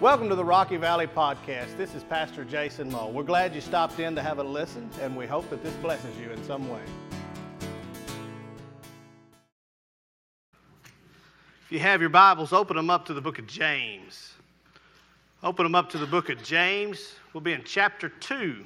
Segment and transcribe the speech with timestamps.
[0.00, 1.76] Welcome to the Rocky Valley Podcast.
[1.76, 3.12] This is Pastor Jason Mull.
[3.12, 6.16] We're glad you stopped in to have a listen, and we hope that this blesses
[6.16, 6.80] you in some way.
[11.66, 14.32] If you have your Bibles, open them up to the book of James.
[15.42, 17.16] Open them up to the book of James.
[17.34, 18.64] We'll be in chapter 2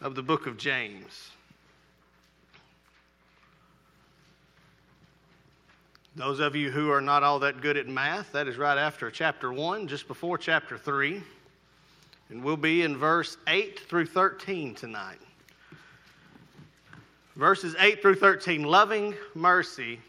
[0.00, 1.32] of the book of James.
[6.16, 9.12] Those of you who are not all that good at math, that is right after
[9.12, 11.22] chapter 1, just before chapter 3.
[12.30, 15.20] And we'll be in verse 8 through 13 tonight.
[17.36, 20.00] Verses 8 through 13 loving mercy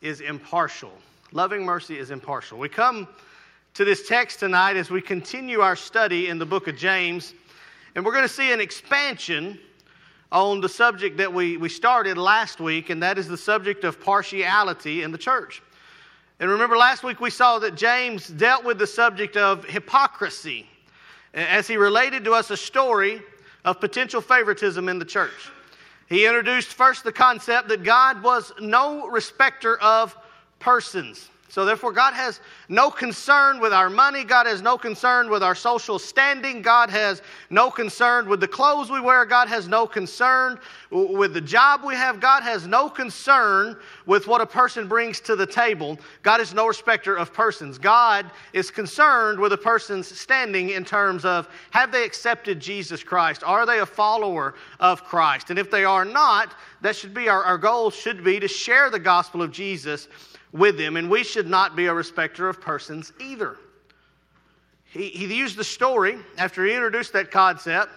[0.00, 0.92] is impartial.
[1.32, 2.56] Loving mercy is impartial.
[2.56, 3.08] We come
[3.74, 7.34] to this text tonight as we continue our study in the book of James,
[7.96, 9.58] and we're going to see an expansion
[10.32, 14.00] on the subject that we, we started last week, and that is the subject of
[14.00, 15.62] partiality in the church.
[16.40, 20.68] And remember, last week we saw that James dealt with the subject of hypocrisy
[21.32, 23.22] as he related to us a story
[23.64, 25.50] of potential favoritism in the church.
[26.08, 30.16] He introduced first the concept that God was no respecter of
[30.58, 31.30] persons.
[31.48, 34.24] So, therefore, God has no concern with our money.
[34.24, 36.60] God has no concern with our social standing.
[36.60, 39.24] God has no concern with the clothes we wear.
[39.24, 40.58] God has no concern
[40.90, 42.18] with the job we have.
[42.20, 45.98] God has no concern with what a person brings to the table.
[46.22, 47.78] God is no respecter of persons.
[47.78, 53.44] God is concerned with a person's standing in terms of have they accepted Jesus Christ?
[53.44, 55.50] Are they a follower of Christ?
[55.50, 58.90] And if they are not, that should be our, our goal, should be to share
[58.90, 60.08] the gospel of Jesus
[60.52, 63.56] with them, and we should not be a respecter of persons either.
[64.84, 67.90] He, he used the story after he introduced that concept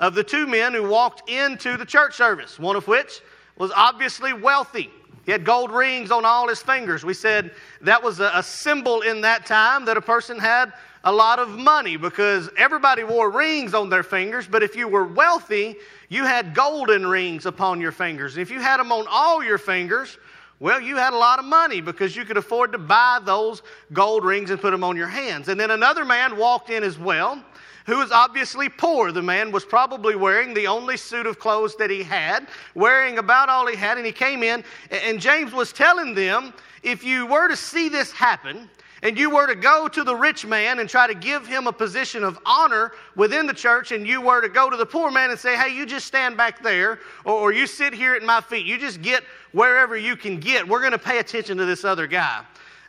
[0.00, 3.20] of the two men who walked into the church service, one of which
[3.56, 4.90] was obviously wealthy.
[5.24, 7.04] He had gold rings on all his fingers.
[7.04, 10.72] We said that was a, a, symbol in that time that a person had
[11.04, 15.04] a lot of money because everybody wore rings on their fingers, but if you were
[15.04, 15.76] wealthy,
[16.08, 18.36] you had golden rings upon your fingers.
[18.36, 20.18] If you had them on all your fingers,
[20.62, 23.62] well, you had a lot of money because you could afford to buy those
[23.92, 25.48] gold rings and put them on your hands.
[25.48, 27.42] And then another man walked in as well,
[27.84, 29.10] who was obviously poor.
[29.10, 32.46] The man was probably wearing the only suit of clothes that he had,
[32.76, 34.62] wearing about all he had, and he came in,
[34.92, 38.70] and James was telling them if you were to see this happen,
[39.02, 41.72] and you were to go to the rich man and try to give him a
[41.72, 45.30] position of honor within the church, and you were to go to the poor man
[45.30, 48.40] and say, hey, you just stand back there, or, or you sit here at my
[48.40, 51.84] feet, you just get wherever you can get, we're going to pay attention to this
[51.84, 52.42] other guy.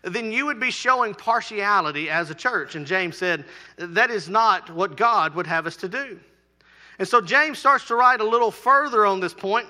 [0.04, 2.76] Then you would be showing partiality as a church.
[2.76, 3.46] And James said,
[3.78, 6.20] that is not what God would have us to do.
[7.00, 9.68] And so James starts to write a little further on this point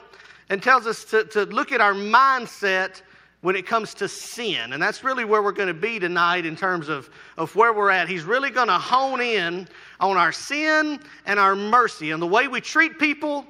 [0.49, 3.01] and tells us to, to look at our mindset
[3.43, 4.71] when it comes to sin.
[4.71, 7.89] And that's really where we're going to be tonight in terms of, of where we're
[7.89, 8.07] at.
[8.07, 9.67] He's really going to hone in
[9.99, 13.45] on our sin and our mercy and the way we treat people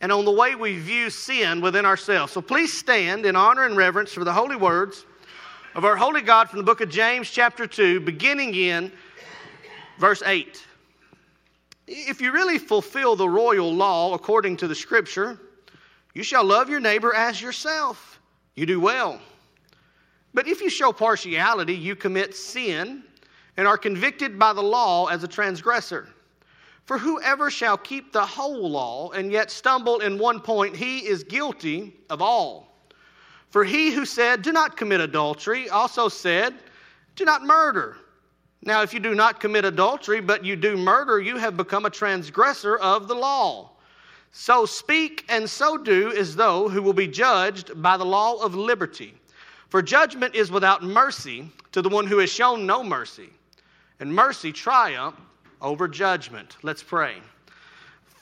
[0.00, 2.32] and on the way we view sin within ourselves.
[2.32, 5.04] So please stand in honor and reverence for the holy words
[5.74, 8.90] of our holy God from the book of James, chapter 2, beginning in
[9.98, 10.64] verse 8.
[11.86, 15.38] If you really fulfill the royal law according to the scripture,
[16.14, 18.18] you shall love your neighbor as yourself.
[18.54, 19.20] You do well.
[20.34, 23.04] But if you show partiality, you commit sin
[23.56, 26.08] and are convicted by the law as a transgressor.
[26.84, 31.22] For whoever shall keep the whole law and yet stumble in one point, he is
[31.22, 32.76] guilty of all.
[33.48, 36.54] For he who said, Do not commit adultery, also said,
[37.14, 37.96] Do not murder.
[38.62, 41.90] Now, if you do not commit adultery, but you do murder, you have become a
[41.90, 43.70] transgressor of the law.
[44.32, 48.56] So speak and so do as though who will be judged by the law of
[48.56, 49.14] liberty.
[49.74, 53.30] For judgment is without mercy to the one who has shown no mercy,
[53.98, 55.16] and mercy triumph
[55.60, 56.58] over judgment.
[56.62, 57.16] Let's pray.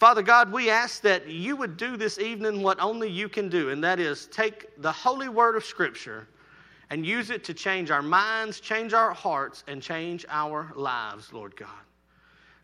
[0.00, 3.68] Father God, we ask that you would do this evening what only you can do,
[3.68, 6.26] and that is take the holy word of Scripture
[6.88, 11.54] and use it to change our minds, change our hearts, and change our lives, Lord
[11.54, 11.68] God.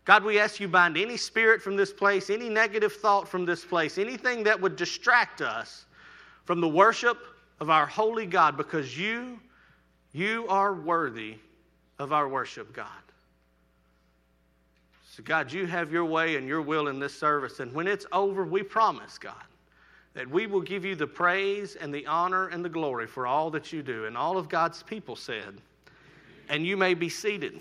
[0.05, 3.63] God, we ask you bind any spirit from this place, any negative thought from this
[3.63, 5.85] place, anything that would distract us
[6.45, 7.19] from the worship
[7.59, 9.39] of our holy God because you,
[10.13, 11.35] you are worthy
[11.97, 12.87] of our worship, God.
[15.11, 17.59] So, God, you have your way and your will in this service.
[17.59, 19.33] And when it's over, we promise, God,
[20.13, 23.49] that we will give you the praise and the honor and the glory for all
[23.51, 24.05] that you do.
[24.05, 25.59] And all of God's people said,
[26.47, 27.59] and you may be seated.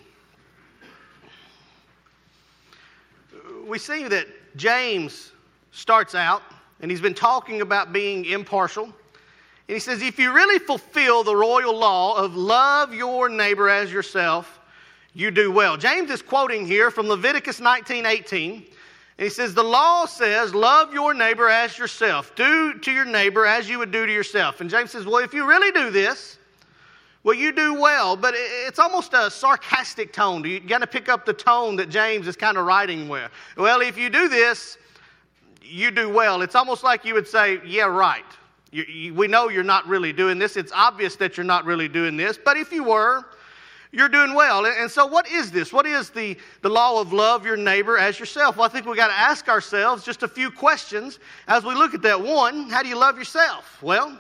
[3.66, 5.32] We see that James
[5.72, 6.42] starts out,
[6.80, 8.92] and he's been talking about being impartial.
[9.68, 13.92] And he says, if you really fulfill the royal law of love your neighbor as
[13.92, 14.58] yourself,
[15.12, 15.76] you do well.
[15.76, 18.54] James is quoting here from Leviticus 19 18.
[18.54, 18.64] And
[19.18, 22.34] he says, The law says, love your neighbor as yourself.
[22.34, 24.60] Do to your neighbor as you would do to yourself.
[24.62, 26.38] And James says, Well, if you really do this,
[27.24, 30.44] well, you do well, but it's almost a sarcastic tone.
[30.44, 33.30] You got to pick up the tone that James is kind of writing with.
[33.56, 34.78] Well, if you do this,
[35.60, 36.40] you do well.
[36.40, 38.24] It's almost like you would say, Yeah, right.
[38.70, 40.56] You, you, we know you're not really doing this.
[40.56, 43.24] It's obvious that you're not really doing this, but if you were,
[43.90, 44.66] you're doing well.
[44.66, 45.72] And so, what is this?
[45.72, 48.56] What is the, the law of love your neighbor as yourself?
[48.56, 51.94] Well, I think we got to ask ourselves just a few questions as we look
[51.94, 52.20] at that.
[52.20, 53.82] One, how do you love yourself?
[53.82, 54.18] Well,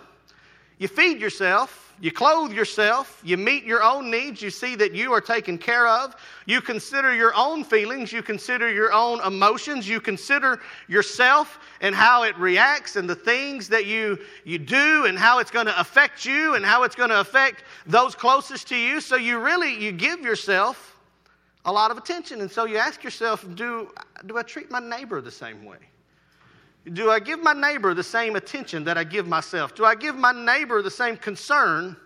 [0.78, 5.12] you feed yourself you clothe yourself, you meet your own needs, you see that you
[5.12, 6.14] are taken care of,
[6.46, 12.22] you consider your own feelings, you consider your own emotions, you consider yourself and how
[12.22, 16.24] it reacts and the things that you, you do and how it's going to affect
[16.24, 19.00] you and how it's going to affect those closest to you.
[19.00, 20.96] So you really you give yourself
[21.64, 22.40] a lot of attention.
[22.40, 23.90] And so you ask yourself, do,
[24.26, 25.78] do I treat my neighbor the same way?
[26.92, 29.74] Do I give my neighbor the same attention that I give myself?
[29.74, 31.96] Do I give my neighbor the same concern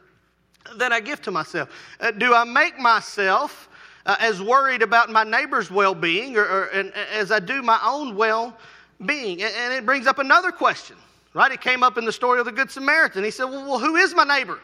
[0.77, 1.69] that I give to myself?
[2.01, 3.69] Uh, do I make myself
[4.07, 6.71] uh, as worried about my neighbor's well being or, or
[7.13, 8.57] as I do my own well
[9.05, 9.43] being?
[9.43, 10.97] And, and, it brings up another question,
[11.35, 11.53] right?
[11.53, 13.25] It came up in the story of the Good Samaritan.
[13.25, 14.59] He said, Well, well who is my neighbor?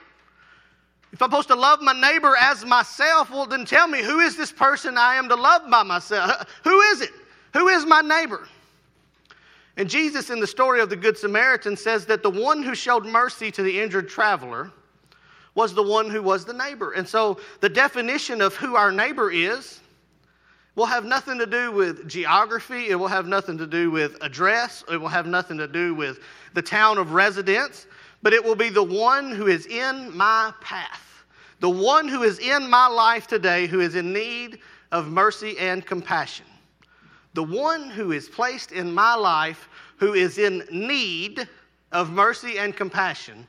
[1.12, 4.36] If I'm supposed to love my neighbor as myself, well, then tell me who is
[4.36, 6.46] this person I am to love by myself?
[6.64, 7.10] Who is it?
[7.54, 8.46] Who is my neighbor?
[9.78, 13.06] And Jesus, in the story of the Good Samaritan, says that the one who showed
[13.06, 14.72] mercy to the injured traveler
[15.54, 16.92] was the one who was the neighbor.
[16.92, 19.78] And so the definition of who our neighbor is
[20.75, 24.82] will have nothing to do with geography, it will have nothing to do with address,
[24.90, 26.19] it will have nothing to do with
[26.54, 27.86] the town of residence,
[28.22, 31.25] but it will be the one who is in my path,
[31.60, 34.58] the one who is in my life today who is in need
[34.90, 36.46] of mercy and compassion.
[37.38, 39.69] The one who is placed in my life
[39.99, 41.49] who is in need
[41.93, 43.46] of mercy and compassion,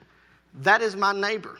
[0.61, 1.57] that is my neighbor.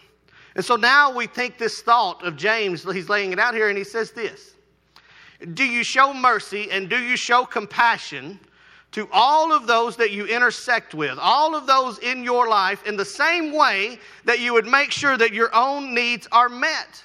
[0.53, 3.75] And so now we think this thought of James, he's laying it out here, and
[3.75, 4.53] he says this
[5.55, 8.39] Do you show mercy and do you show compassion
[8.91, 12.95] to all of those that you intersect with, all of those in your life, in
[12.95, 17.03] the same way that you would make sure that your own needs are met?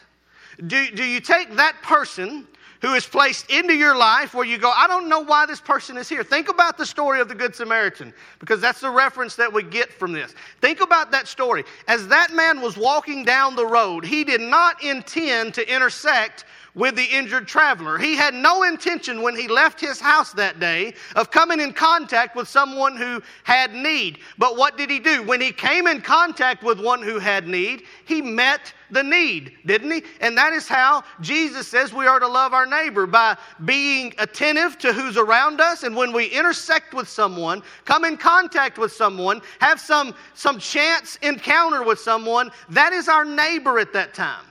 [0.67, 2.47] Do, do you take that person
[2.85, 5.97] who is placed into your life where you go, I don't know why this person
[5.97, 6.23] is here.
[6.23, 9.91] Think about the story of the Good Samaritan, because that's the reference that we get
[9.91, 10.35] from this.
[10.61, 11.65] Think about that story.
[11.89, 16.45] As that man was walking down the road, he did not intend to intersect
[16.75, 17.99] with the injured traveler.
[17.99, 22.35] He had no intention when he left his house that day of coming in contact
[22.35, 24.19] with someone who had need.
[24.39, 25.23] But what did he do?
[25.23, 29.91] When he came in contact with one who had need, he met the need, didn't
[29.91, 30.03] he?
[30.21, 34.79] And that is how Jesus says we are to love our neighbor by being attentive
[34.79, 35.83] to who's around us.
[35.85, 41.17] And when we intersect with someone, come in contact with someone, have some, some chance
[41.23, 44.45] encounter with someone, that is our neighbor at that time.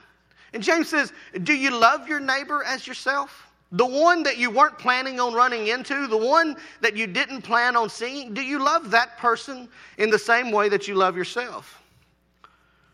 [0.54, 1.12] And James says,
[1.42, 3.50] Do you love your neighbor as yourself?
[3.72, 7.74] The one that you weren't planning on running into, the one that you didn't plan
[7.74, 9.68] on seeing, do you love that person
[9.98, 11.82] in the same way that you love yourself?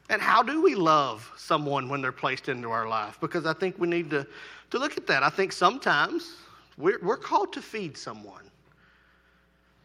[0.09, 3.19] And how do we love someone when they're placed into our life?
[3.21, 4.27] Because I think we need to,
[4.71, 5.23] to look at that.
[5.23, 6.37] I think sometimes
[6.79, 8.51] we're, we're called to feed someone,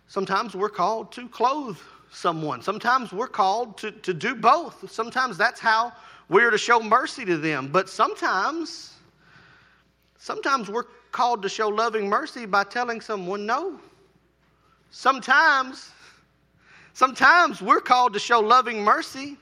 [0.07, 1.77] sometimes we're called to clothe
[2.09, 4.89] someone, sometimes we're called to, to do both.
[4.89, 5.91] Sometimes that's how
[6.29, 7.69] we're to show mercy to them.
[7.71, 8.93] But sometimes,
[10.17, 13.79] sometimes we're called to show loving mercy by telling someone no.
[14.91, 15.91] Sometimes,
[16.93, 19.37] sometimes we're called to show loving mercy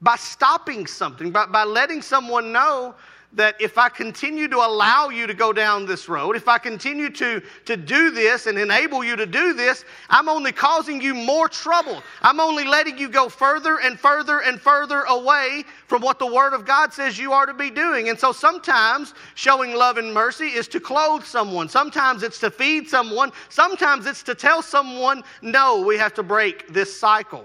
[0.00, 2.94] by stopping something, by, by letting someone know
[3.36, 7.10] that if I continue to allow you to go down this road, if I continue
[7.10, 11.48] to, to do this and enable you to do this, I'm only causing you more
[11.48, 12.02] trouble.
[12.22, 16.54] I'm only letting you go further and further and further away from what the Word
[16.54, 18.08] of God says you are to be doing.
[18.08, 22.88] And so sometimes showing love and mercy is to clothe someone, sometimes it's to feed
[22.88, 27.44] someone, sometimes it's to tell someone, no, we have to break this cycle.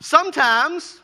[0.00, 1.00] Sometimes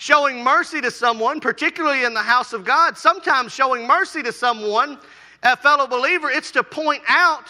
[0.00, 4.98] showing mercy to someone, particularly in the house of God, sometimes showing mercy to someone,
[5.42, 7.44] a fellow believer, it's to point out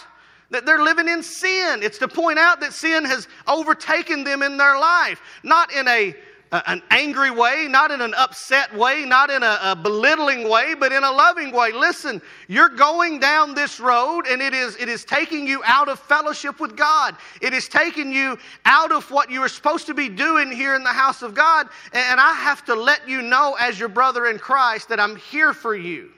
[0.49, 1.81] that they're living in sin.
[1.81, 6.13] It's to point out that sin has overtaken them in their life, not in a
[6.51, 10.91] an angry way, not in an upset way, not in a, a, belittling way, but
[10.91, 11.71] in a loving way.
[11.71, 15.97] Listen, you're going down this road and it is, it is taking you out of
[15.97, 17.15] fellowship with God.
[17.41, 20.83] It is taking you out of what you are supposed to be doing here in
[20.83, 21.67] the house of God.
[21.93, 25.53] And I have to let you know, as your brother in Christ, that I'm here
[25.53, 26.11] for you.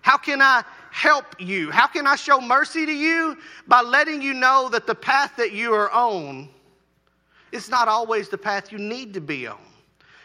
[0.00, 1.70] How can I help you?
[1.70, 3.38] How can I show mercy to you?
[3.68, 6.48] By letting you know that the path that you are on
[7.52, 9.58] is not always the path you need to be on.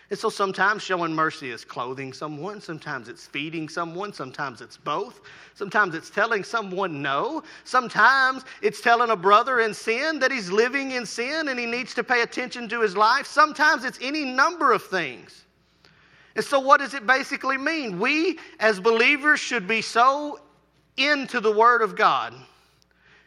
[0.10, 5.20] And so sometimes showing mercy is clothing someone, sometimes it's feeding someone, sometimes it's both.
[5.54, 7.44] Sometimes it's telling someone no.
[7.66, 11.94] Sometimes it's telling a brother in sin that he's living in sin and he needs
[11.96, 13.28] to pay attention to his life.
[13.28, 15.44] Sometimes it's any number of things.
[16.38, 18.00] And so, what does it basically mean?
[18.00, 20.40] We as believers should be so
[20.96, 22.34] into the Word of God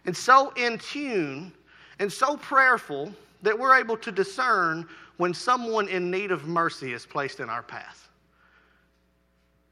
[0.06, 1.52] and so in tune
[1.98, 7.06] and so prayerful that we're able to discern when someone in need of mercy is
[7.06, 8.08] placed in our path.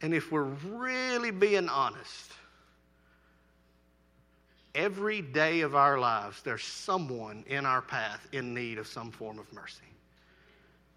[0.02, 2.32] And if we're really being honest,
[4.74, 9.38] every day of our lives, there's someone in our path in need of some form
[9.38, 9.82] of mercy.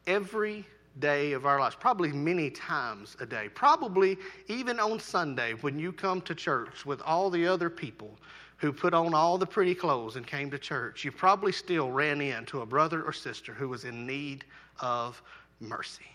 [0.05, 0.65] Every
[0.99, 5.91] day of our lives, probably many times a day, probably even on Sunday when you
[5.91, 8.17] come to church with all the other people
[8.61, 12.21] who put on all the pretty clothes and came to church, you probably still ran
[12.21, 14.45] into a brother or sister who was in need
[14.79, 15.19] of
[15.59, 16.05] mercy.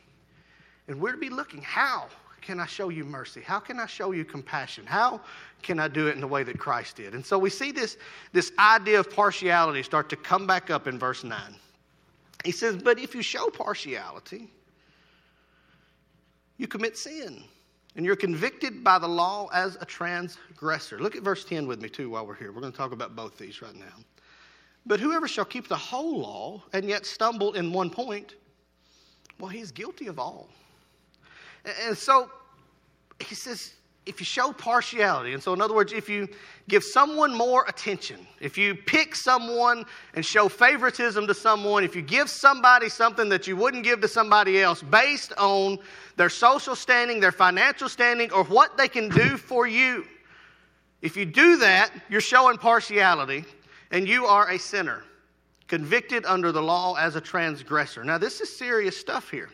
[0.86, 2.06] And we're to be looking how
[2.40, 3.40] can I show you mercy?
[3.40, 4.86] How can I show you compassion?
[4.86, 5.20] How
[5.62, 7.14] can I do it in the way that Christ did?
[7.14, 7.96] And so we see this,
[8.32, 11.36] this idea of partiality start to come back up in verse 9.
[12.44, 14.48] He says, But if you show partiality,
[16.58, 17.42] you commit sin
[17.96, 20.98] and you're convicted by the law as a transgressor.
[20.98, 22.52] Look at verse 10 with me, too, while we're here.
[22.52, 23.94] We're going to talk about both these right now.
[24.84, 28.34] But whoever shall keep the whole law and yet stumble in one point,
[29.40, 30.48] well, he's guilty of all.
[31.84, 32.30] And so
[33.18, 33.74] he says,
[34.06, 36.28] if you show partiality, and so in other words, if you
[36.68, 39.84] give someone more attention, if you pick someone
[40.14, 44.08] and show favoritism to someone, if you give somebody something that you wouldn't give to
[44.08, 45.78] somebody else based on
[46.16, 50.06] their social standing, their financial standing, or what they can do for you,
[51.02, 53.44] if you do that, you're showing partiality
[53.90, 55.02] and you are a sinner,
[55.66, 58.04] convicted under the law as a transgressor.
[58.04, 59.50] Now, this is serious stuff here.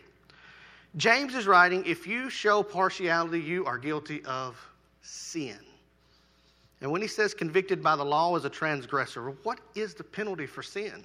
[0.97, 4.59] James is writing if you show partiality, you are guilty of
[5.01, 5.59] sin.
[6.83, 10.47] And when he says convicted by the law as a transgressor, what is the penalty
[10.47, 11.05] for sin?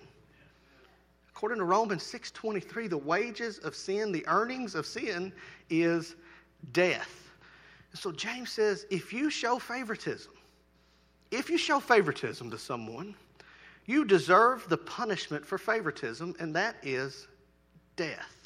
[1.29, 5.31] According to Romans 6:23, the wages of sin, the earnings of sin
[5.69, 6.15] is
[6.73, 7.29] death.
[7.93, 10.33] So James says if you show favoritism,
[11.31, 13.15] if you show favoritism to someone,
[13.85, 17.27] you deserve the punishment for favoritism, and that is
[17.95, 18.36] death.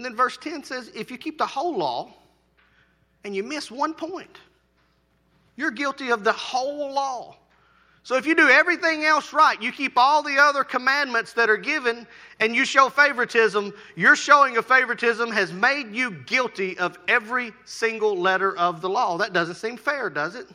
[0.00, 2.10] And then verse 10 says, if you keep the whole law
[3.22, 4.34] and you miss one point,
[5.56, 7.36] you're guilty of the whole law.
[8.02, 11.58] So if you do everything else right, you keep all the other commandments that are
[11.58, 12.06] given,
[12.40, 18.16] and you show favoritism, your showing of favoritism has made you guilty of every single
[18.16, 19.18] letter of the law.
[19.18, 20.46] That doesn't seem fair, does it?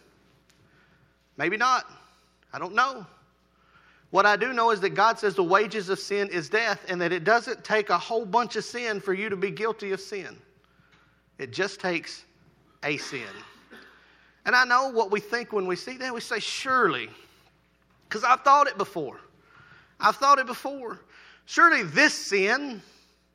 [1.37, 1.85] Maybe not.
[2.51, 3.05] I don't know.
[4.15, 7.01] What I do know is that God says the wages of sin is death, and
[7.01, 9.99] that it doesn't take a whole bunch of sin for you to be guilty of
[9.99, 10.37] sin.
[11.37, 12.23] It just takes
[12.85, 13.27] a sin.
[14.45, 16.13] And I know what we think when we see that.
[16.13, 17.09] We say, surely,
[18.07, 19.19] because I've thought it before.
[19.99, 21.01] I've thought it before.
[21.45, 22.81] Surely this sin,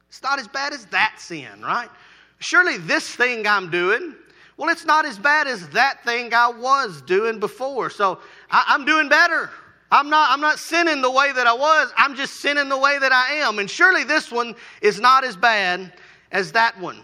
[0.08, 1.90] it's not as bad as that sin, right?
[2.38, 4.14] Surely this thing I'm doing,
[4.56, 7.90] well, it's not as bad as that thing I was doing before.
[7.90, 8.20] So
[8.50, 9.50] I, am doing better.
[9.90, 12.98] I'm not, I'm not sinning the way that I was, I'm just sinning the way
[12.98, 13.58] that I am.
[13.58, 15.92] And surely this one is not as bad
[16.30, 17.02] as that one.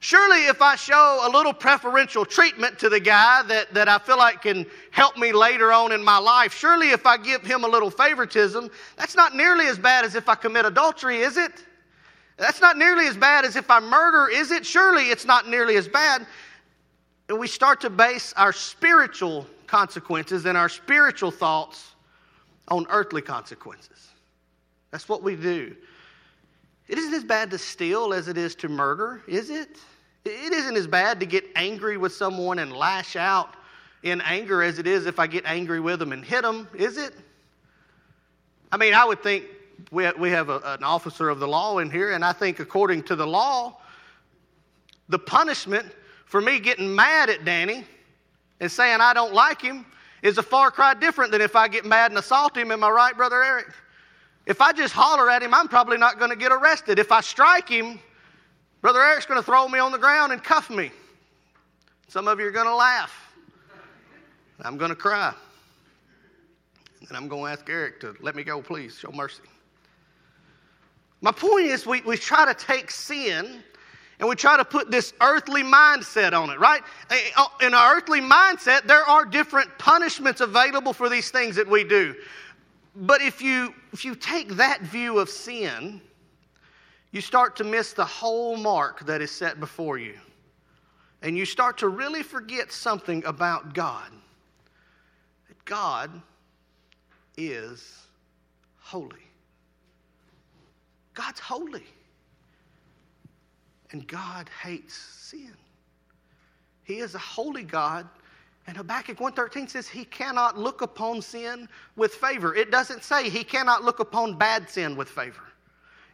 [0.00, 4.16] Surely, if I show a little preferential treatment to the guy that, that I feel
[4.16, 7.68] like can help me later on in my life, surely if I give him a
[7.68, 11.64] little favoritism, that's not nearly as bad as if I commit adultery, is it?
[12.36, 14.64] That's not nearly as bad as if I murder, is it?
[14.64, 16.24] Surely it's not nearly as bad.
[17.28, 21.92] And we start to base our spiritual consequences and our spiritual thoughts
[22.68, 24.08] on earthly consequences.
[24.90, 25.76] That's what we do.
[26.88, 29.76] It isn't as bad to steal as it is to murder, is it?
[30.24, 33.54] It isn't as bad to get angry with someone and lash out
[34.02, 36.96] in anger as it is if I get angry with them and hit them, is
[36.96, 37.14] it?
[38.72, 39.44] I mean, I would think
[39.90, 43.02] we, we have a, an officer of the law in here, and I think according
[43.04, 43.80] to the law,
[45.08, 45.86] the punishment
[46.26, 47.84] for me getting mad at Danny
[48.60, 49.86] and saying I don't like him
[50.22, 52.72] is a far cry different than if I get mad and assault him.
[52.72, 53.66] Am I right, Brother Eric?
[54.46, 56.98] If I just holler at him, I'm probably not going to get arrested.
[56.98, 58.00] If I strike him,
[58.80, 60.90] Brother Eric's going to throw me on the ground and cuff me.
[62.08, 63.34] Some of you are going to laugh.
[64.62, 65.34] I'm going to cry.
[67.08, 68.98] And I'm going to ask Eric to let me go, please.
[68.98, 69.42] Show mercy.
[71.20, 73.62] My point is, we, we try to take sin
[74.20, 76.82] And we try to put this earthly mindset on it, right?
[77.60, 82.16] In our earthly mindset, there are different punishments available for these things that we do.
[82.96, 86.00] But if you, if you take that view of sin,
[87.12, 90.14] you start to miss the whole mark that is set before you.
[91.22, 94.10] And you start to really forget something about God.
[95.46, 96.10] That God
[97.36, 98.02] is
[98.78, 99.16] holy.
[101.14, 101.84] God's holy.
[103.90, 105.54] And God hates sin.
[106.84, 108.08] He is a holy God.
[108.66, 112.54] And Habakkuk 1.13 says he cannot look upon sin with favor.
[112.54, 115.44] It doesn't say he cannot look upon bad sin with favor.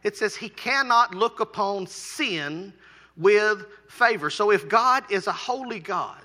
[0.03, 2.71] It says he cannot look upon sin
[3.17, 4.29] with favor.
[4.29, 6.24] So if God is a holy God,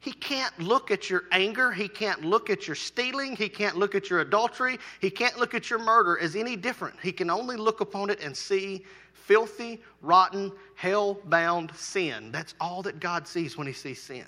[0.00, 1.72] he can't look at your anger.
[1.72, 3.34] He can't look at your stealing.
[3.34, 4.78] He can't look at your adultery.
[5.00, 6.94] He can't look at your murder as any different.
[7.02, 12.30] He can only look upon it and see filthy, rotten, hell bound sin.
[12.30, 14.24] That's all that God sees when He sees sin.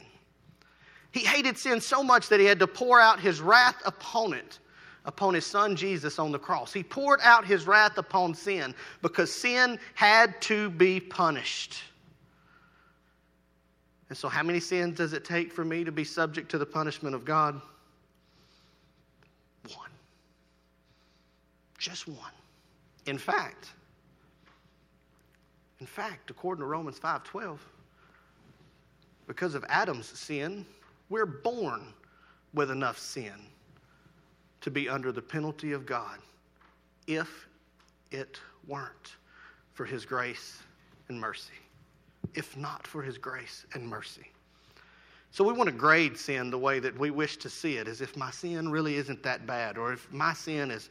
[1.12, 4.59] He hated sin so much that He had to pour out His wrath upon it,
[5.05, 6.73] upon His Son Jesus on the cross.
[6.73, 11.81] He poured out His wrath upon sin because sin had to be punished.
[14.11, 16.67] And so, how many sins does it take for me to be subject to the
[16.67, 17.61] punishment of God?
[19.76, 19.90] One.
[21.79, 22.33] Just one.
[23.07, 23.71] In fact,
[25.79, 27.61] in fact, according to Romans 5:12,
[29.29, 30.67] because of Adam's sin,
[31.09, 31.95] we're born
[32.52, 33.47] with enough sin
[34.61, 36.19] to be under the penalty of God
[37.07, 37.47] if
[38.11, 39.14] it weren't
[39.73, 40.62] for his grace
[41.09, 41.55] and mercy.
[42.35, 44.31] If not for his grace and mercy.
[45.33, 48.00] So we want to grade sin the way that we wish to see it, as
[48.00, 50.91] if my sin really isn't that bad, or if my sin is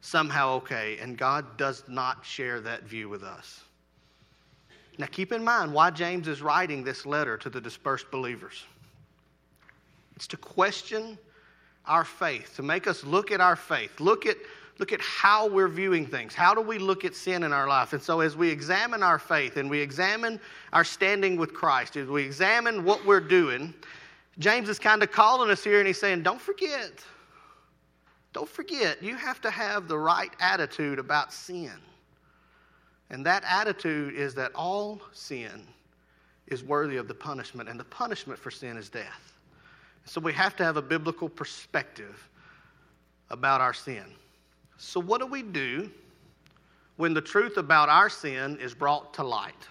[0.00, 3.64] somehow okay, and God does not share that view with us.
[4.98, 8.64] Now, keep in mind why James is writing this letter to the dispersed believers.
[10.14, 11.18] It's to question
[11.86, 14.36] our faith, to make us look at our faith, look at,
[14.80, 16.34] look at how we're viewing things.
[16.34, 17.92] How do we look at sin in our life?
[17.92, 20.40] And so, as we examine our faith and we examine
[20.72, 23.74] our standing with Christ, as we examine what we're doing,
[24.38, 27.04] James is kind of calling us here and he's saying, Don't forget,
[28.32, 31.72] don't forget, you have to have the right attitude about sin.
[33.10, 35.66] And that attitude is that all sin
[36.46, 39.34] is worthy of the punishment, and the punishment for sin is death.
[40.06, 42.28] So we have to have a biblical perspective
[43.28, 44.04] about our sin.
[44.82, 45.90] So, what do we do
[46.96, 49.68] when the truth about our sin is brought to light?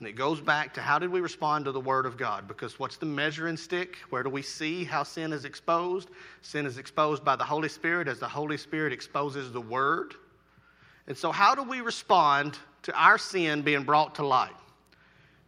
[0.00, 2.48] And it goes back to how did we respond to the Word of God?
[2.48, 3.98] Because what's the measuring stick?
[4.10, 6.08] Where do we see how sin is exposed?
[6.42, 10.14] Sin is exposed by the Holy Spirit as the Holy Spirit exposes the Word.
[11.06, 14.50] And so, how do we respond to our sin being brought to light?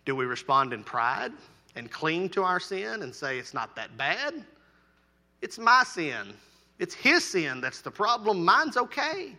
[0.05, 1.33] Do we respond in pride
[1.75, 4.45] and cling to our sin and say it's not that bad?
[5.43, 6.33] It's my sin.
[6.79, 8.45] It's his sin that's the problem.
[8.45, 9.37] Mine's okay.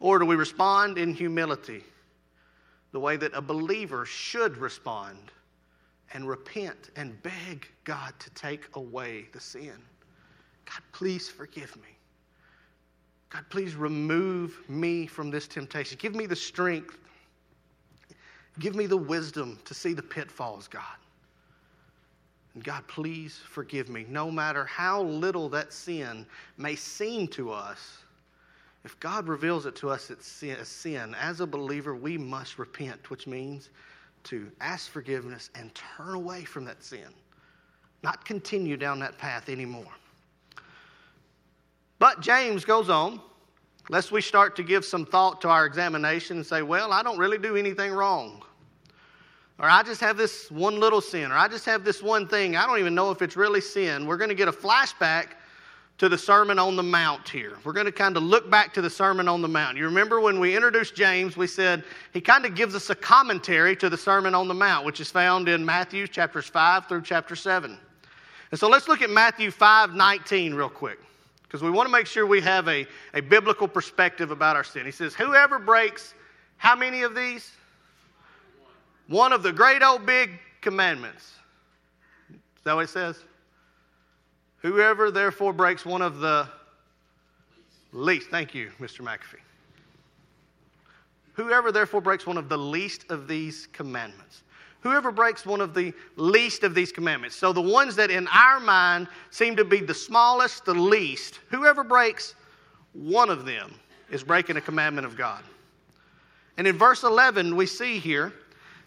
[0.00, 1.82] Or do we respond in humility,
[2.92, 5.30] the way that a believer should respond,
[6.12, 9.74] and repent and beg God to take away the sin?
[10.66, 11.88] God, please forgive me.
[13.30, 15.98] God, please remove me from this temptation.
[16.00, 16.98] Give me the strength.
[18.58, 20.82] Give me the wisdom to see the pitfalls, God.
[22.62, 24.06] God, please forgive me.
[24.08, 26.24] No matter how little that sin
[26.56, 27.98] may seem to us,
[28.84, 33.26] if God reveals it to us as sin, as a believer, we must repent, which
[33.26, 33.70] means
[34.24, 37.08] to ask forgiveness and turn away from that sin,
[38.02, 39.92] not continue down that path anymore.
[41.98, 43.20] But James goes on,
[43.88, 47.18] lest we start to give some thought to our examination and say, well, I don't
[47.18, 48.42] really do anything wrong.
[49.58, 52.56] Or I just have this one little sin, or I just have this one thing.
[52.56, 54.06] I don't even know if it's really sin.
[54.06, 55.28] We're going to get a flashback
[55.98, 57.56] to the Sermon on the Mount here.
[57.62, 59.76] We're going to kind of look back to the Sermon on the Mount.
[59.76, 63.76] You remember when we introduced James, we said he kind of gives us a commentary
[63.76, 67.36] to the Sermon on the Mount, which is found in Matthew chapters 5 through chapter
[67.36, 67.78] 7.
[68.50, 70.98] And so let's look at Matthew 5 19 real quick
[71.44, 74.84] because we want to make sure we have a, a biblical perspective about our sin.
[74.84, 76.14] He says, Whoever breaks
[76.56, 77.52] how many of these?
[79.08, 81.32] One of the great old big commandments.
[82.30, 83.18] Is that what it says?
[84.58, 86.48] Whoever therefore breaks one of the
[87.92, 89.00] least, thank you, Mr.
[89.00, 89.40] McAfee.
[91.34, 94.44] Whoever therefore breaks one of the least of these commandments
[94.84, 97.34] whoever breaks one of the least of these commandments.
[97.34, 101.82] So the ones that in our mind seem to be the smallest, the least, whoever
[101.82, 102.34] breaks
[102.92, 103.74] one of them
[104.10, 105.42] is breaking a commandment of God.
[106.58, 108.34] And in verse 11, we see here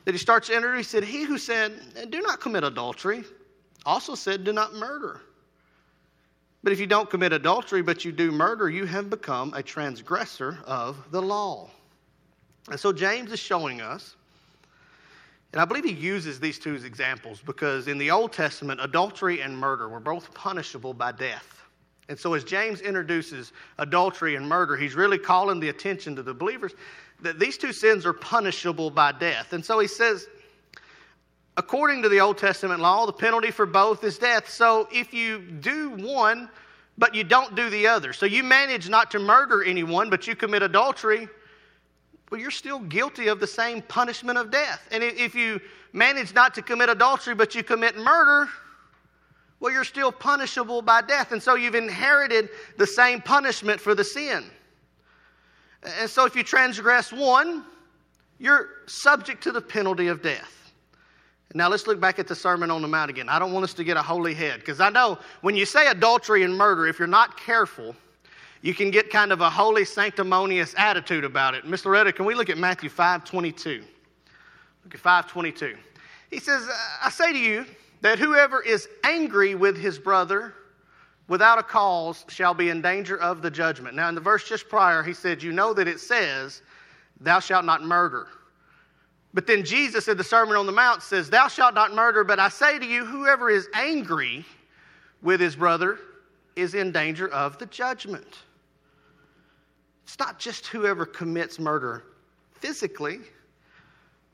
[0.08, 1.74] that he starts to enter, he said, He who said,
[2.12, 3.26] Do not commit adultery,
[3.86, 5.20] also said, Do not murder.
[6.64, 10.60] But if you don't commit adultery, but you do murder, you have become a transgressor
[10.66, 11.70] of the law.
[12.72, 14.16] And so James is showing us,
[15.52, 19.42] and I believe he uses these two as examples because in the Old Testament, adultery
[19.42, 21.64] and murder were both punishable by death.
[22.08, 26.34] And so, as James introduces adultery and murder, he's really calling the attention to the
[26.34, 26.76] believers
[27.22, 29.54] that these two sins are punishable by death.
[29.54, 30.28] And so he says,
[31.58, 34.50] according to the Old Testament law, the penalty for both is death.
[34.50, 36.50] So if you do one,
[36.98, 40.36] but you don't do the other, so you manage not to murder anyone, but you
[40.36, 41.28] commit adultery,
[42.30, 44.88] well, you're still guilty of the same punishment of death.
[44.92, 45.62] And if you
[45.94, 48.50] manage not to commit adultery, but you commit murder,
[49.60, 51.32] well, you're still punishable by death.
[51.32, 54.52] And so you've inherited the same punishment for the sin.
[55.84, 57.64] And so if you transgress one,
[58.40, 60.54] you're subject to the penalty of death.
[61.54, 63.30] Now let's look back at the Sermon on the Mount again.
[63.30, 65.88] I don't want us to get a holy head because I know when you say
[65.88, 67.96] adultery and murder, if you're not careful,
[68.62, 71.66] you can get kind of a holy, sanctimonious attitude about it.
[71.66, 73.84] Miss Loretta, can we look at Matthew 5 22?
[74.84, 75.78] Look at 5 22.
[76.30, 76.68] He says,
[77.02, 77.66] I say to you
[78.02, 80.54] that whoever is angry with his brother
[81.28, 83.96] without a cause shall be in danger of the judgment.
[83.96, 86.62] Now, in the verse just prior, he said, You know that it says,
[87.20, 88.28] Thou shalt not murder.
[89.34, 92.40] But then Jesus in the Sermon on the Mount says, Thou shalt not murder, but
[92.40, 94.46] I say to you, whoever is angry
[95.22, 96.00] with his brother
[96.56, 98.40] is in danger of the judgment.
[100.06, 102.04] It's not just whoever commits murder
[102.54, 103.20] physically,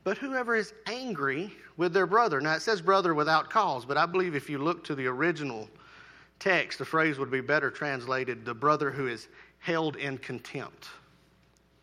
[0.04, 2.40] but whoever is angry with their brother.
[2.40, 5.68] Now, it says brother without cause, but I believe if you look to the original
[6.44, 9.28] text, the phrase would be better translated the brother who is
[9.60, 10.88] held in contempt,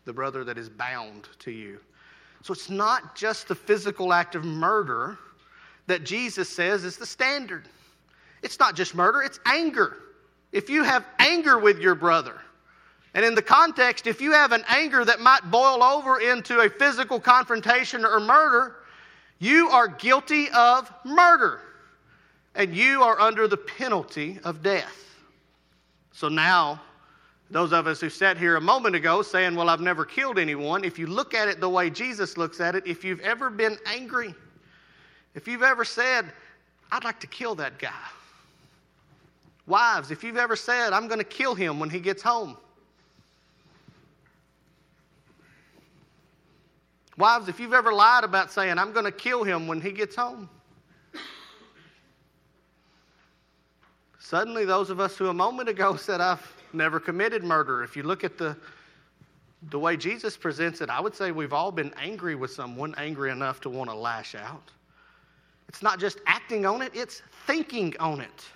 [0.04, 1.80] the brother that is bound to you.
[2.42, 5.18] So it's not just the physical act of murder
[5.88, 7.68] that Jesus says is the standard.
[8.42, 9.96] It's not just murder, it's anger.
[10.52, 12.40] If you have anger with your brother,
[13.14, 16.70] and in the context, if you have an anger that might boil over into a
[16.70, 18.76] physical confrontation or murder,
[19.40, 21.60] you are guilty of murder
[22.54, 24.98] and you are under the penalty of death.
[26.12, 26.80] So now,
[27.50, 30.84] those of us who sat here a moment ago saying, Well, I've never killed anyone,
[30.84, 33.78] if you look at it the way Jesus looks at it, if you've ever been
[33.86, 34.34] angry,
[35.34, 36.26] if you've ever said,
[36.90, 37.90] I'd like to kill that guy.
[39.66, 42.56] Wives, if you've ever said, I'm going to kill him when he gets home.
[47.16, 50.16] Wives, if you've ever lied about saying, I'm going to kill him when he gets
[50.16, 50.48] home.
[54.32, 56.40] Suddenly, those of us who a moment ago said, I've
[56.72, 58.56] never committed murder, if you look at the,
[59.68, 63.30] the way Jesus presents it, I would say we've all been angry with someone, angry
[63.30, 64.70] enough to want to lash out.
[65.68, 68.46] It's not just acting on it, it's thinking on it.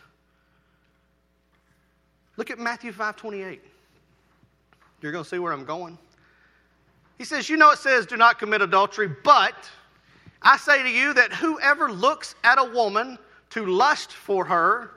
[2.38, 3.60] Look at Matthew 5 28.
[5.02, 5.98] You're going to see where I'm going.
[7.18, 9.70] He says, You know, it says, do not commit adultery, but
[10.40, 13.18] I say to you that whoever looks at a woman
[13.50, 14.92] to lust for her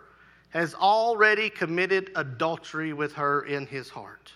[0.50, 4.34] has already committed adultery with her in his heart.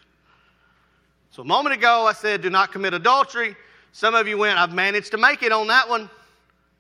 [1.32, 3.56] So a moment ago, I said, do not commit adultery.
[3.92, 6.10] Some of you went, I've managed to make it on that one.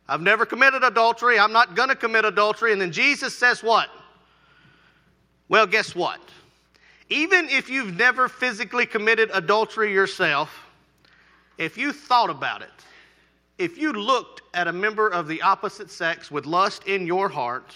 [0.08, 1.40] I've never committed adultery.
[1.40, 2.72] I'm not going to commit adultery.
[2.72, 3.90] And then Jesus says, what?
[5.50, 6.20] Well, guess what?
[7.10, 10.52] Even if you've never physically committed adultery yourself,
[11.58, 12.70] if you thought about it,
[13.58, 17.76] if you looked at a member of the opposite sex with lust in your heart,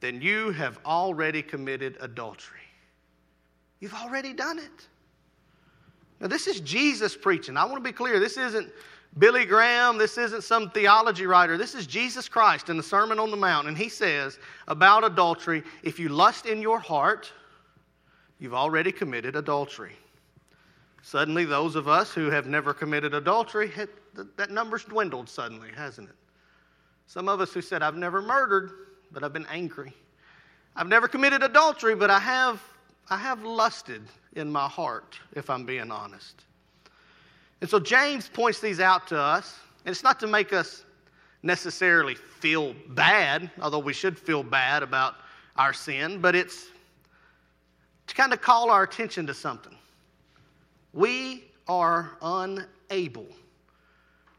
[0.00, 2.58] then you have already committed adultery.
[3.80, 4.88] You've already done it.
[6.20, 7.56] Now, this is Jesus preaching.
[7.56, 8.20] I want to be clear.
[8.20, 8.70] This isn't
[9.18, 9.96] Billy Graham.
[9.96, 11.56] This isn't some theology writer.
[11.56, 13.68] This is Jesus Christ in the Sermon on the Mount.
[13.68, 17.32] And he says about adultery if you lust in your heart,
[18.38, 19.96] you've already committed adultery.
[21.02, 23.72] Suddenly, those of us who have never committed adultery,
[24.36, 26.14] that number's dwindled suddenly, hasn't it?
[27.06, 28.70] Some of us who said, I've never murdered,
[29.12, 29.92] but I've been angry.
[30.76, 32.62] I've never committed adultery, but I have,
[33.08, 34.02] I have lusted
[34.34, 36.44] in my heart, if I'm being honest.
[37.60, 40.84] And so James points these out to us, and it's not to make us
[41.42, 45.16] necessarily feel bad, although we should feel bad about
[45.56, 46.68] our sin, but it's
[48.06, 49.74] to kind of call our attention to something.
[50.92, 53.28] We are unable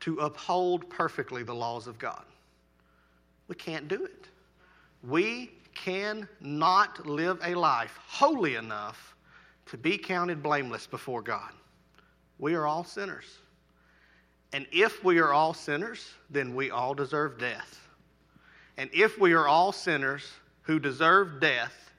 [0.01, 2.23] to uphold perfectly the laws of God.
[3.47, 4.27] We can't do it.
[5.03, 9.15] We cannot live a life holy enough
[9.67, 11.51] to be counted blameless before God.
[12.39, 13.25] We are all sinners.
[14.53, 17.87] And if we are all sinners, then we all deserve death.
[18.77, 20.29] And if we are all sinners
[20.63, 21.91] who deserve death,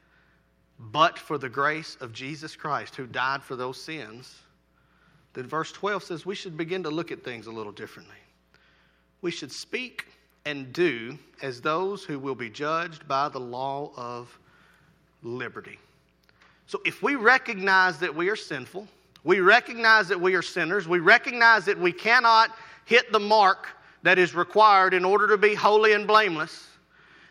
[0.79, 4.37] but for the grace of Jesus Christ who died for those sins,
[5.33, 8.17] then verse 12 says we should begin to look at things a little differently.
[9.23, 10.07] We should speak
[10.45, 14.37] and do as those who will be judged by the law of
[15.23, 15.79] liberty.
[16.67, 18.89] So if we recognize that we are sinful,
[19.25, 22.51] we recognize that we are sinners, we recognize that we cannot
[22.87, 23.69] hit the mark
[24.03, 26.69] that is required in order to be holy and blameless,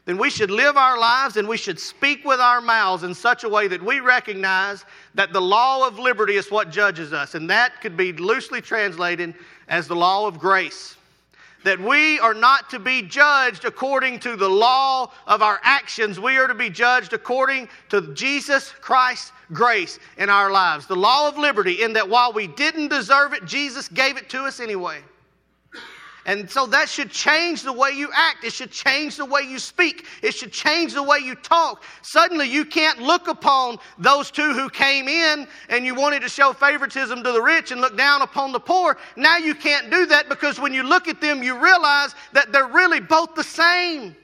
[0.06, 3.44] then we should live our lives and we should speak with our mouths in such
[3.44, 7.36] a way that we recognize that the law of liberty is what judges us.
[7.36, 9.36] And that could be loosely translated
[9.68, 10.96] as the law of grace
[11.64, 16.20] that we are not to be judged according to the law of our actions.
[16.20, 20.88] We are to be judged according to Jesus Christ's grace in our lives.
[20.88, 24.44] The law of liberty, in that while we didn't deserve it, Jesus gave it to
[24.44, 25.02] us anyway.
[26.26, 28.44] And so that should change the way you act.
[28.44, 30.06] It should change the way you speak.
[30.22, 31.84] It should change the way you talk.
[32.04, 36.54] Suddenly, you can't look upon those two who came in and you wanted to show
[36.54, 38.98] favoritism to the rich and look down upon the poor.
[39.16, 42.68] Now you can't do that because when you look at them, you realize that they're
[42.68, 44.16] really both the same.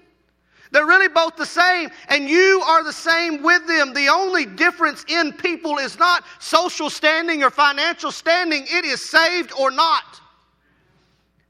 [0.71, 3.93] They're really both the same, and you are the same with them.
[3.93, 9.53] The only difference in people is not social standing or financial standing, it is saved
[9.57, 10.19] or not.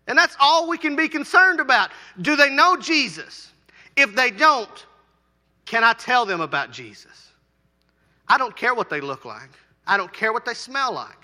[0.08, 1.92] And that's all we can be concerned about.
[2.22, 3.52] Do they know Jesus?
[3.96, 4.86] If they don't,
[5.66, 7.32] can I tell them about Jesus?
[8.28, 9.50] I don't care what they look like.
[9.86, 11.17] I don't care what they smell like.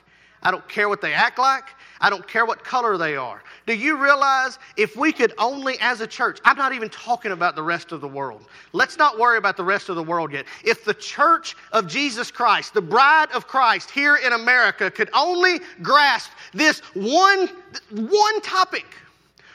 [0.43, 1.63] I don't care what they act like.
[2.01, 3.41] I don't care what color they are.
[3.65, 7.55] Do you realize if we could only, as a church, I'm not even talking about
[7.55, 8.45] the rest of the world.
[8.73, 10.45] Let's not worry about the rest of the world yet.
[10.65, 15.61] If the church of Jesus Christ, the bride of Christ here in America, could only
[15.81, 17.47] grasp this one,
[17.91, 18.85] one topic,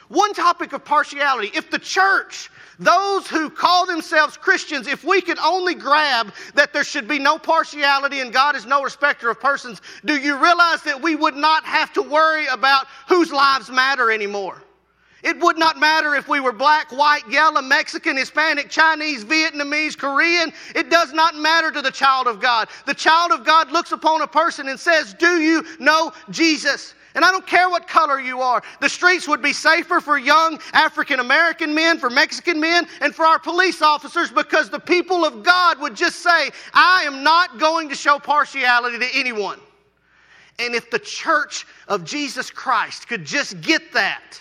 [0.09, 5.39] one topic of partiality, if the church those who call themselves Christians, if we could
[5.39, 9.83] only grab that there should be no partiality and God is no respecter of persons,
[10.05, 14.63] do you realize that we would not have to worry about whose lives matter anymore?
[15.25, 20.53] It would not matter if we were black, white, yellow, Mexican, Hispanic, Chinese, Vietnamese, Korean.
[20.77, 22.69] It does not matter to the child of God.
[22.87, 26.95] The child of God looks upon a person and says, Do you know Jesus?
[27.15, 28.63] And I don't care what color you are.
[28.81, 33.25] The streets would be safer for young African American men, for Mexican men, and for
[33.25, 37.89] our police officers because the people of God would just say, I am not going
[37.89, 39.59] to show partiality to anyone.
[40.59, 44.41] And if the church of Jesus Christ could just get that,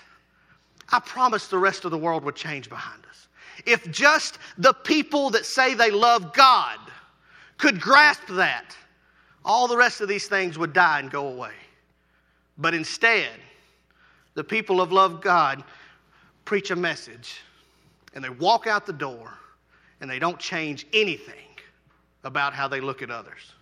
[0.89, 3.27] I promise the rest of the world would change behind us.
[3.65, 6.79] If just the people that say they love God
[7.57, 8.75] could grasp that,
[9.43, 11.53] all the rest of these things would die and go away.
[12.57, 13.29] But instead,
[14.33, 15.63] the people of love God
[16.45, 17.41] preach a message
[18.13, 19.33] and they walk out the door
[20.01, 21.35] and they don't change anything
[22.23, 23.53] about how they look at others.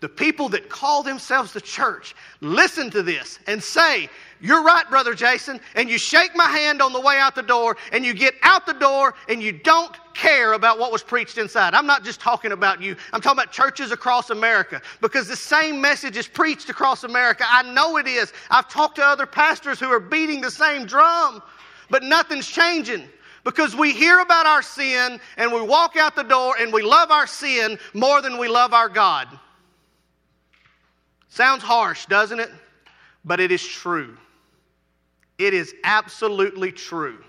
[0.00, 4.08] The people that call themselves the church listen to this and say,
[4.40, 5.60] You're right, Brother Jason.
[5.74, 8.64] And you shake my hand on the way out the door, and you get out
[8.64, 11.74] the door, and you don't care about what was preached inside.
[11.74, 15.80] I'm not just talking about you, I'm talking about churches across America because the same
[15.80, 17.44] message is preached across America.
[17.48, 18.32] I know it is.
[18.50, 21.42] I've talked to other pastors who are beating the same drum,
[21.88, 23.08] but nothing's changing
[23.44, 27.10] because we hear about our sin and we walk out the door and we love
[27.10, 29.28] our sin more than we love our God.
[31.28, 32.50] Sounds harsh, doesn't it?
[33.24, 34.16] But it is true.
[35.38, 37.22] It is absolutely true.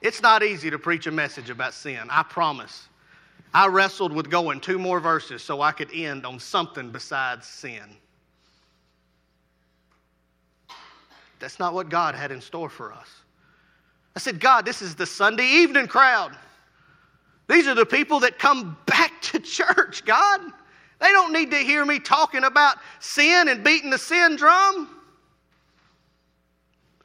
[0.00, 2.88] It's not easy to preach a message about sin, I promise.
[3.52, 7.82] I wrestled with going two more verses so I could end on something besides sin.
[11.40, 13.08] That's not what God had in store for us.
[14.14, 16.36] I said, God, this is the Sunday evening crowd.
[17.48, 20.40] These are the people that come back to church, God.
[21.00, 24.88] They don't need to hear me talking about sin and beating the sin drum.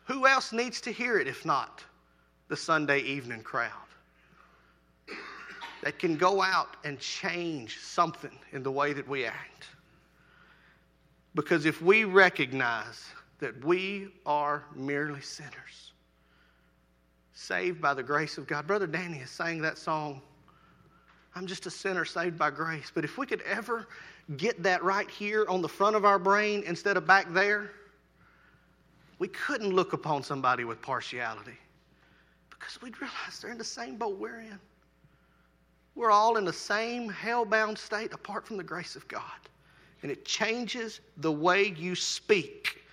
[0.06, 1.84] Who else needs to hear it if not
[2.54, 3.72] the Sunday evening crowd?
[5.82, 9.66] That can go out and change something in the way that we act.
[11.34, 13.08] Because if we recognize
[13.40, 15.94] that we are merely sinners,
[17.34, 20.22] saved by the grace of God, Brother Danny is saying that song
[21.34, 22.92] I'm just a sinner saved by grace.
[22.94, 23.88] But if we could ever
[24.38, 27.72] get that right here on the front of our brain instead of back there,
[29.18, 31.58] we couldn't look upon somebody with partiality
[32.64, 34.60] because we'd realize they're in the same boat we're in.
[35.96, 39.22] We're all in the same hell-bound state apart from the grace of God.
[40.02, 42.84] And it changes the way you speak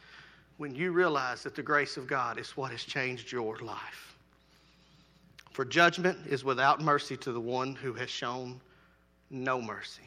[0.59, 4.17] when you realize that the grace of God is what has changed your life.
[5.53, 8.61] For judgment is without mercy to the one who has shown
[9.31, 10.03] no mercy.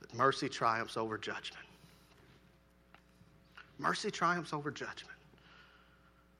[0.00, 1.66] But mercy triumphs over judgment.
[3.78, 5.13] Mercy triumphs over judgment.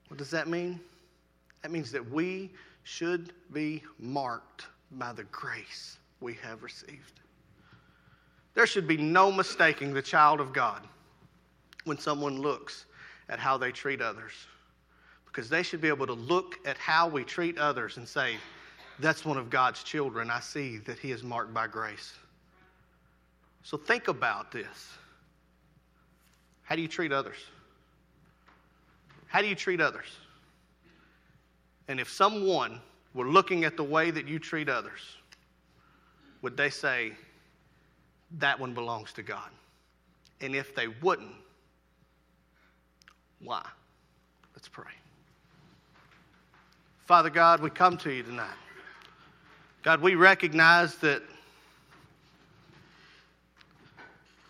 [0.09, 0.81] What does that mean?
[1.63, 2.51] That means that we
[2.83, 7.21] should be marked by the grace we have received.
[8.55, 10.87] There should be no mistaking the child of God
[11.85, 12.87] when someone looks
[13.29, 14.33] at how they treat others.
[15.27, 18.37] Because they should be able to look at how we treat others and say,
[19.01, 20.31] that's one of God's children.
[20.31, 22.15] I see that he is marked by grace.
[23.65, 24.93] So think about this.
[26.63, 27.39] How do you treat others?
[29.35, 30.07] How do you treat others?
[31.89, 32.81] And if someone
[33.15, 35.01] were looking at the way that you treat others,
[36.41, 37.11] would they say,
[38.39, 39.51] that one belongs to God?
[40.41, 41.35] And if they wouldn't,
[43.41, 43.67] why?
[44.55, 44.93] Let's pray.
[47.05, 48.55] Father God, we come to you tonight.
[49.83, 51.25] God, we recognize that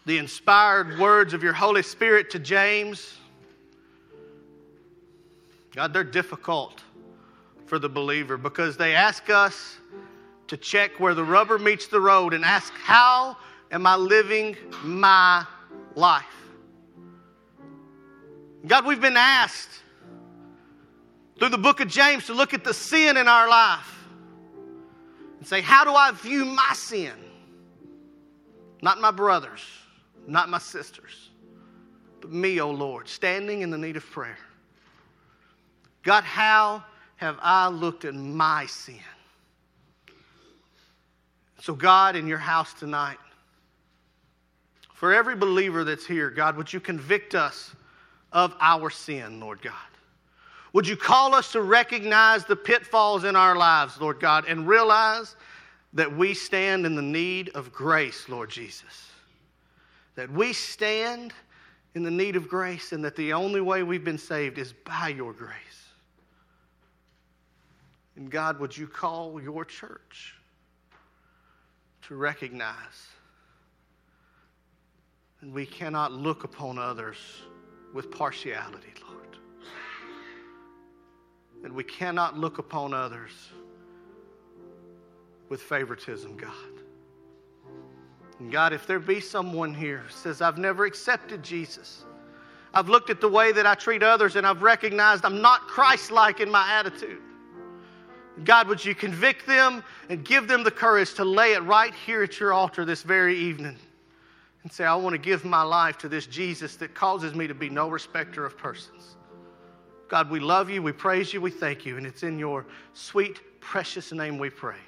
[0.04, 3.16] the inspired words of your Holy Spirit to James,
[5.74, 6.82] God, they're difficult
[7.66, 9.78] for the believer because they ask us
[10.46, 13.36] to check where the rubber meets the road and ask, How
[13.72, 15.44] am I living my
[15.96, 16.24] life?
[18.66, 19.82] God, we've been asked
[21.38, 24.06] through the book of James to look at the sin in our life
[25.38, 27.12] and say, How do I view my sin?
[28.80, 29.62] Not my brothers,
[30.28, 31.30] not my sisters,
[32.20, 34.38] but me, O oh Lord, standing in the need of prayer.
[36.04, 36.84] God, how
[37.16, 38.96] have I looked at my sin?
[41.60, 43.18] So, God, in your house tonight,
[44.92, 47.74] for every believer that's here, God, would you convict us
[48.34, 49.72] of our sin, Lord God.
[50.72, 55.36] Would you call us to recognize the pitfalls in our lives, Lord God, and realize
[55.92, 59.10] that we stand in the need of grace, Lord Jesus?
[60.16, 61.32] That we stand
[61.94, 65.14] in the need of grace and that the only way we've been saved is by
[65.16, 65.83] your grace.
[68.16, 70.34] And God, would you call your church
[72.02, 73.08] to recognize
[75.40, 77.16] that we cannot look upon others
[77.92, 79.38] with partiality, Lord.
[81.64, 83.30] And we cannot look upon others
[85.48, 86.50] with favoritism, God.
[88.38, 92.04] And God, if there be someone here who says, I've never accepted Jesus,
[92.74, 96.10] I've looked at the way that I treat others and I've recognized I'm not Christ
[96.10, 97.22] like in my attitude.
[98.42, 102.24] God, would you convict them and give them the courage to lay it right here
[102.24, 103.76] at your altar this very evening?
[104.64, 107.54] and say, I want to give my life to this Jesus that causes me to
[107.54, 109.16] be no respecter of persons.
[110.08, 113.40] God, we love you, we praise you, we thank you, and it's in your sweet,
[113.60, 114.78] precious name we pray.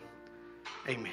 [0.89, 1.13] Amen.